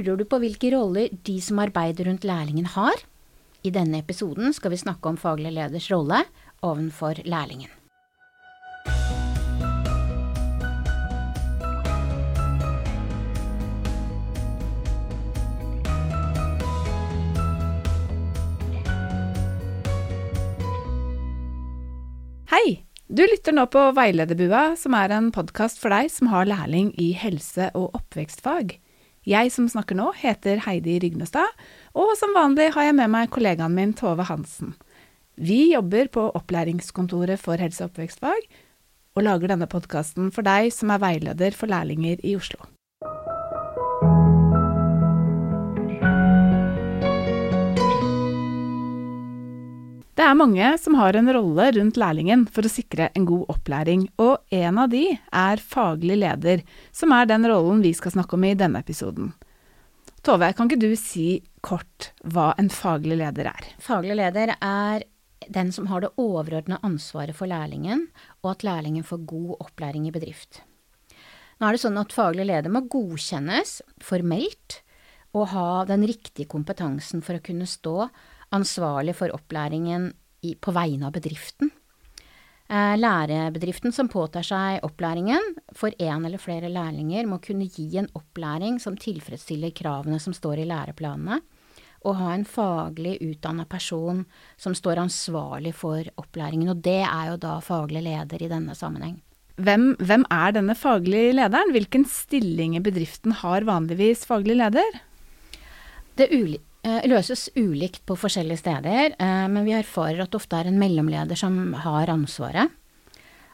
[0.00, 3.02] Lurer du på hvilke roller de som arbeider rundt lærlingen har?
[3.60, 6.22] I denne episoden skal vi snakke om faglig leders rolle
[6.64, 7.68] ovenfor lærlingen.
[22.48, 22.86] Hei!
[23.10, 27.12] Du lytter nå på Veilederbua, som er en podkast for deg som har lærling i
[27.12, 28.78] helse- og oppvekstfag.
[29.28, 31.52] Jeg som snakker nå, heter Heidi Rygnestad,
[31.92, 34.72] og som vanlig har jeg med meg kollegaen min Tove Hansen.
[35.36, 38.48] Vi jobber på Opplæringskontoret for helse- og oppvekstfag,
[39.16, 42.64] og lager denne podkasten for deg som er veileder for lærlinger i Oslo.
[50.20, 54.02] Det er mange som har en rolle rundt lærlingen for å sikre en god opplæring,
[54.20, 56.60] og en av de er faglig leder,
[56.92, 59.30] som er den rollen vi skal snakke om i denne episoden.
[60.20, 63.70] Tove, kan ikke du si kort hva en faglig leder er?
[63.80, 65.06] Faglig leder er
[65.48, 68.10] den som har det overordna ansvaret for lærlingen,
[68.44, 70.60] og at lærlingen får god opplæring i bedrift.
[71.56, 74.82] Nå er det sånn at faglig leder må godkjennes formelt
[75.32, 78.10] og ha den riktige kompetansen for å kunne stå
[78.54, 80.10] ansvarlig for opplæringen
[80.46, 81.70] i, på vegne av bedriften.
[82.70, 88.06] Eh, lærebedriften som påtar seg opplæringen for én eller flere lærlinger, må kunne gi en
[88.14, 91.40] opplæring som tilfredsstiller kravene som står i læreplanene,
[92.06, 94.22] og ha en faglig utdanna person
[94.56, 96.70] som står ansvarlig for opplæringen.
[96.70, 99.18] Og det er jo da faglig leder i denne sammenheng.
[99.60, 101.74] Hvem, hvem er denne faglige lederen?
[101.74, 105.02] Hvilken stilling i bedriften har vanligvis faglig leder?
[106.16, 110.56] Det er eh, løses ulikt på forskjellige steder, eh, men vi erfarer at det ofte
[110.56, 112.70] er en mellomleder som har ansvaret.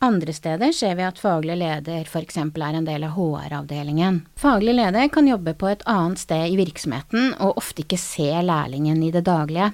[0.00, 2.36] Andre steder ser vi at faglig leder f.eks.
[2.38, 4.20] er en del av HR-avdelingen.
[4.38, 9.02] Faglig leder kan jobbe på et annet sted i virksomheten og ofte ikke se lærlingen
[9.02, 9.72] i det daglige.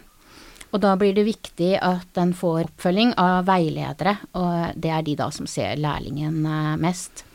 [0.73, 5.19] Og da blir det viktig at den får oppfølging av veiledere, og det er de
[5.21, 7.27] da som ser lærlingen eh, mest.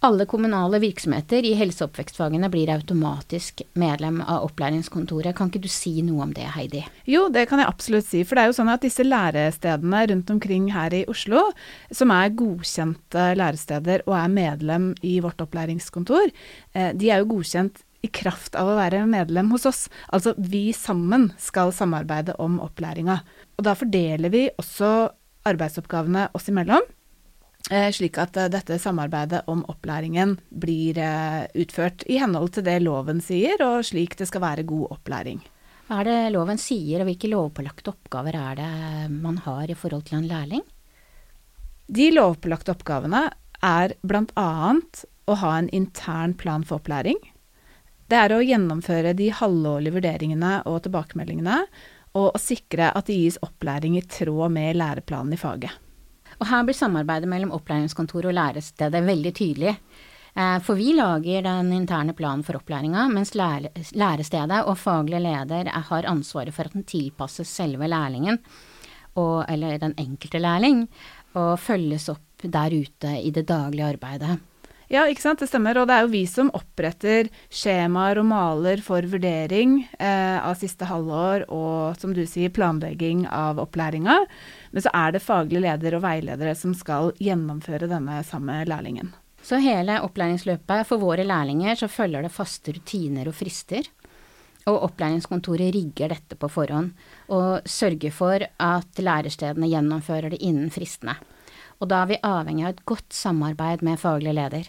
[0.00, 5.34] Alle kommunale virksomheter i helse- og oppvekstfagene blir automatisk medlem av opplæringskontoret.
[5.34, 6.84] Kan ikke du si noe om det, Heidi?
[7.10, 8.20] Jo, det kan jeg absolutt si.
[8.22, 11.48] For det er jo sånn at disse lærestedene rundt omkring her i Oslo,
[11.90, 16.30] som er godkjente læresteder og er medlem i vårt opplæringskontor,
[16.78, 19.88] eh, de er jo godkjent i kraft av å være medlem hos oss.
[20.14, 23.18] Altså vi sammen skal samarbeide om opplæringa.
[23.58, 25.10] Og da fordeler vi også
[25.48, 26.86] arbeidsoppgavene oss imellom.
[27.68, 32.78] Eh, slik at eh, dette samarbeidet om opplæringen blir eh, utført i henhold til det
[32.80, 35.42] loven sier, og slik det skal være god opplæring.
[35.88, 38.72] Hva er det loven sier, og hvilke lovpålagte oppgaver er det
[39.12, 40.64] man har i forhold til en lærling?
[41.88, 43.26] De lovpålagte oppgavene
[43.64, 44.48] er bl.a.
[45.28, 47.20] å ha en intern plan for opplæring.
[48.08, 51.58] Det er å gjennomføre de halvårlige vurderingene og tilbakemeldingene,
[52.16, 55.76] og å sikre at det gis opplæring i tråd med læreplanen i faget.
[56.38, 59.74] Og her blir samarbeidet mellom opplæringskontoret og lærestedet veldig tydelig.
[60.38, 66.06] Eh, for vi lager den interne planen for opplæringa, mens lærestedet og faglig leder har
[66.06, 68.38] ansvaret for at den tilpasses selve lærlingen,
[69.18, 70.84] og, eller den enkelte lærling,
[71.34, 74.38] og følges opp der ute i det daglige arbeidet.
[74.88, 75.76] Ja, ikke sant, det stemmer.
[75.76, 80.88] Og det er jo vi som oppretter skjemaer og maler for vurdering eh, av siste
[80.88, 84.16] halvår og, som du sier, planlegging av opplæringa.
[84.72, 89.12] Men så er det faglig leder og veiledere som skal gjennomføre denne samme lærlingen.
[89.44, 93.84] Så hele opplæringsløpet for våre lærlinger så følger det faste rutiner og frister.
[94.68, 96.90] Og opplæringskontoret rigger dette på forhånd,
[97.32, 101.14] og sørger for at lærestedene gjennomfører det innen fristene.
[101.78, 104.68] Og da er vi avhengig av et godt samarbeid med faglig leder.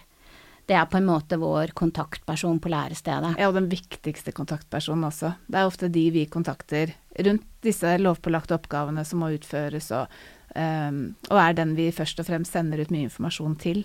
[0.69, 3.33] Det er på en måte vår kontaktperson på lærestedet.
[3.41, 5.31] Ja, og den viktigste kontaktpersonen også.
[5.49, 10.13] Det er ofte de vi kontakter rundt disse lovpålagte oppgavene som må utføres, og,
[10.53, 13.81] um, og er den vi først og fremst sender ut mye informasjon til.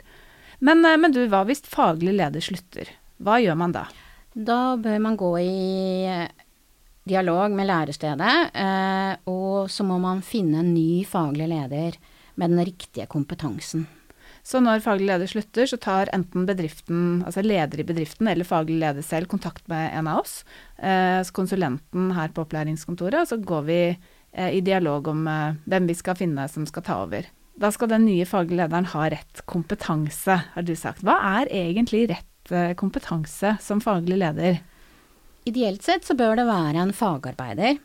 [0.60, 2.92] Men, uh, men du, hva hvis faglig leder slutter?
[3.24, 3.86] Hva gjør man da?
[4.34, 6.20] Da bør man gå i
[7.08, 11.96] dialog med lærestedet, uh, og så må man finne en ny faglig leder
[12.36, 13.88] med den riktige kompetansen.
[14.44, 18.76] Så når faglig leder slutter, så tar enten bedriften, altså leder i bedriften eller faglig
[18.82, 20.42] leder selv kontakt med en av oss,
[20.76, 25.88] eh, konsulenten her på opplæringskontoret, og så går vi eh, i dialog om eh, hvem
[25.88, 27.30] vi skal finne som skal ta over.
[27.56, 31.00] Da skal den nye faglige lederen ha rett kompetanse, har du sagt.
[31.06, 34.58] Hva er egentlig rett kompetanse som faglig leder?
[35.48, 37.78] Ideelt sett så bør det være en fagarbeider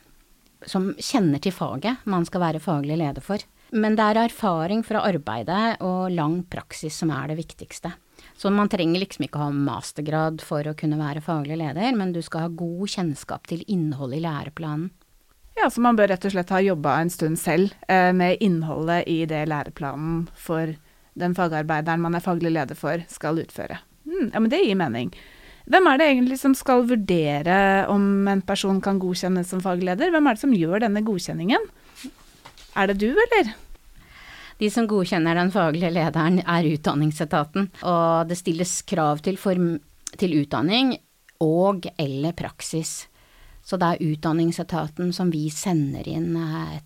[0.68, 3.40] som kjenner til faget man skal være faglig leder for.
[3.72, 7.92] Men det er erfaring fra arbeidet og lang praksis som er det viktigste.
[8.40, 12.22] Så man trenger liksom ikke ha mastergrad for å kunne være faglig leder, men du
[12.26, 14.90] skal ha god kjennskap til innholdet i læreplanen.
[15.60, 19.10] Ja, så man bør rett og slett ha jobba en stund selv eh, med innholdet
[19.12, 20.72] i det læreplanen for
[21.20, 23.82] den fagarbeideren man er faglig leder for, skal utføre.
[24.08, 25.12] Mm, ja, men det gir mening.
[25.70, 27.60] Hvem er det egentlig som skal vurdere
[27.92, 30.14] om en person kan godkjennes som fagleder?
[30.14, 31.68] Hvem er det som gjør denne godkjenningen?
[32.76, 33.54] Er det du, eller?
[34.60, 37.70] De som godkjenner den faglige lederen, er Utdanningsetaten.
[37.88, 39.78] Og det stilles krav til, form,
[40.20, 40.98] til utdanning
[41.40, 43.08] og eller praksis.
[43.64, 46.80] Så det er Utdanningsetaten som vi sender inn eh,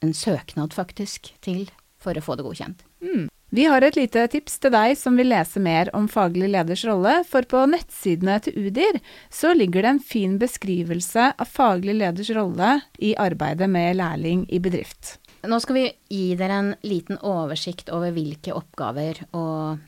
[0.00, 1.68] en søknad, faktisk, til
[2.00, 2.84] for å få det godkjent.
[3.04, 3.28] Mm.
[3.50, 7.16] Vi har et lite tips til deg som vil lese mer om faglig leders rolle,
[7.26, 12.76] for på nettsidene til UDIR så ligger det en fin beskrivelse av faglig leders rolle
[13.02, 15.16] i arbeidet med lærling i bedrift.
[15.50, 19.80] Nå skal vi gi dere en liten oversikt over hvilke oppgaver og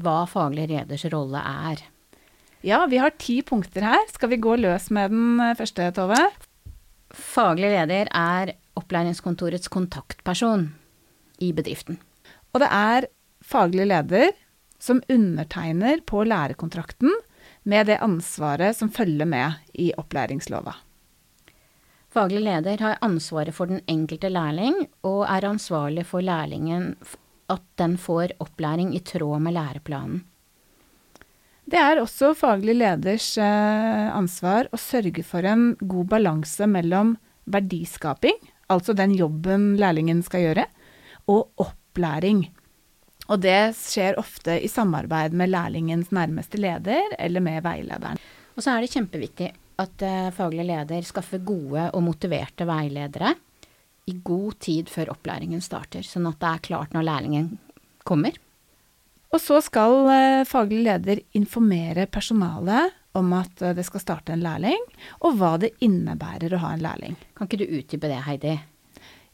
[0.00, 1.82] hva faglig leders rolle er.
[2.64, 4.06] Ja, vi har ti punkter her.
[4.14, 6.20] Skal vi gå løs med den eh, første, Tove?
[7.12, 10.70] Faglig leder er opplæringskontorets kontaktperson
[11.42, 11.98] i bedriften.
[12.52, 13.08] Og det er
[13.42, 14.32] faglig leder
[14.82, 17.12] som undertegner på lærekontrakten
[17.68, 20.74] med det ansvaret som følger med i opplæringslova.
[22.12, 24.74] Faglig leder har ansvaret for den enkelte lærling,
[25.06, 26.92] og er ansvarlig for lærlingen
[27.52, 30.20] at den får opplæring i tråd med læreplanen.
[31.64, 37.14] Det er også faglig leders eh, ansvar å sørge for en god balanse mellom
[37.46, 38.36] verdiskaping,
[38.68, 40.66] altså den jobben lærlingen skal gjøre,
[41.30, 42.48] og opplæring opplæring.
[43.30, 48.18] Og det skjer ofte i samarbeid med lærlingens nærmeste leder eller med veilederen.
[48.56, 53.34] Og så er det kjempeviktig at uh, faglig leder skaffer gode og motiverte veiledere
[54.10, 57.52] i god tid før opplæringen starter, sånn at det er klart når lærlingen
[58.04, 58.34] kommer.
[59.32, 64.44] Og så skal uh, faglig leder informere personalet om at uh, det skal starte en
[64.44, 64.82] lærling,
[65.22, 67.16] og hva det innebærer å ha en lærling.
[67.38, 68.58] Kan ikke du utdype det, Heidi?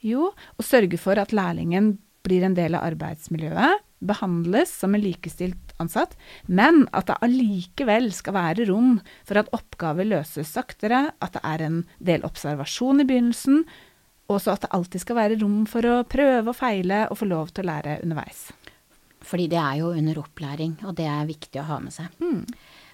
[0.07, 1.97] Jo, og sørge for at lærlingen
[2.29, 6.15] blir en del av arbeidsmiljøet, behandles som en likestilt ansatt,
[6.47, 11.65] men at det allikevel skal være rom for at oppgaver løses saktere, at det er
[11.67, 13.65] en del observasjon i begynnelsen,
[14.29, 17.31] og så at det alltid skal være rom for å prøve og feile og få
[17.31, 18.49] lov til å lære underveis.
[19.25, 22.13] Fordi det er jo under opplæring, og det er viktig å ha med seg.
[22.23, 22.45] Mm.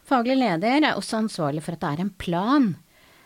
[0.09, 2.71] Faglig leder er også ansvarlig for at det er en plan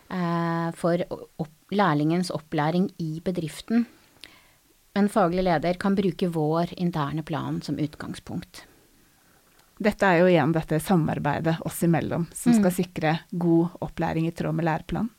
[0.09, 3.85] eh, for opp lærlingens opplæring i bedriften.
[4.99, 8.65] En faglig leder kan bruke vår interne plan som utgangspunkt.
[9.79, 12.75] Dette er jo igjen dette samarbeidet oss imellom, som skal mm.
[12.75, 15.13] sikre god opplæring i tråd med læreplanen.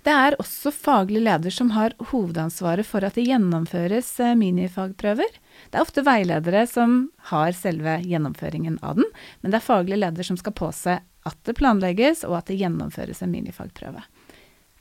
[0.00, 5.36] Det er også faglig leder som har hovedansvaret for at det gjennomføres eh, minifagprøver.
[5.68, 6.94] Det er ofte veiledere som
[7.28, 9.10] har selve gjennomføringen av den,
[9.42, 10.96] men det er faglig leder som skal påse
[11.28, 14.00] at det planlegges og at det gjennomføres en minifagprøve.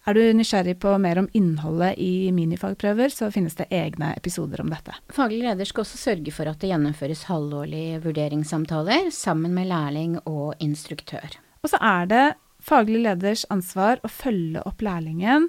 [0.09, 4.71] Er du nysgjerrig på mer om innholdet i minifagprøver, så finnes det egne episoder om
[4.73, 4.95] dette.
[5.13, 10.55] Faglig leder skal også sørge for at det gjennomføres halvårlige vurderingssamtaler sammen med lærling og
[10.65, 11.37] instruktør.
[11.61, 12.23] Og så er det
[12.65, 15.45] faglig leders ansvar å følge opp lærlingen,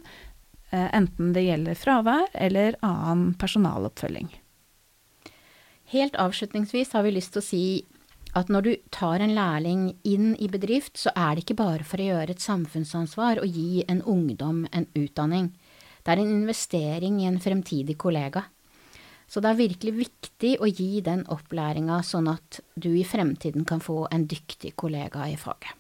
[0.75, 4.29] eh, enten det gjelder fravær eller annen personaloppfølging.
[5.95, 7.65] Helt avslutningsvis har vi lyst til å si
[8.37, 12.03] at når du tar en lærling inn i bedrift, så er det ikke bare for
[12.03, 15.51] å gjøre et samfunnsansvar og gi en ungdom en utdanning.
[16.05, 18.47] Det er en investering i en fremtidig kollega.
[19.31, 23.83] Så det er virkelig viktig å gi den opplæringa sånn at du i fremtiden kan
[23.83, 25.77] få en dyktig kollega i faget.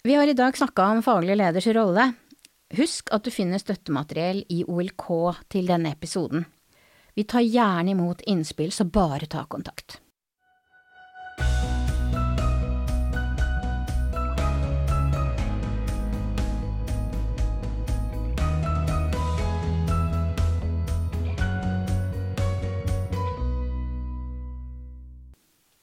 [0.00, 2.06] Vi har i dag snakka om faglig leders rolle,
[2.78, 5.06] Husk at du finner støttemateriell i OLK
[5.50, 6.44] til denne episoden.
[7.14, 9.99] Vi tar gjerne imot innspill, så bare ta kontakt.